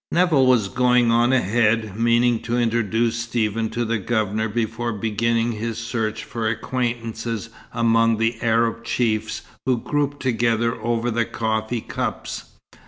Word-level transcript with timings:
Nevill 0.11 0.47
was 0.47 0.67
going 0.67 1.11
on 1.11 1.31
ahead, 1.31 1.95
meaning 1.95 2.39
to 2.39 2.57
introduce 2.57 3.17
Stephen 3.17 3.69
to 3.69 3.85
the 3.85 3.99
Governor 3.99 4.49
before 4.49 4.91
beginning 4.93 5.51
his 5.51 5.77
search 5.77 6.23
for 6.23 6.49
acquaintances 6.49 7.49
among 7.71 8.17
the 8.17 8.41
Arab 8.41 8.83
chiefs 8.83 9.43
who 9.67 9.77
grouped 9.79 10.19
together 10.19 10.73
over 10.81 11.11
the 11.11 11.25
coffee 11.25 11.81
cups. 11.81 12.45